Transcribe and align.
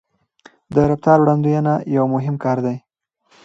د 0.73 0.75
رفتار 0.89 1.17
وړاندوينه 1.21 1.73
یو 1.95 2.05
مهم 2.13 2.35
کار 2.43 2.57
دی. 2.65 2.77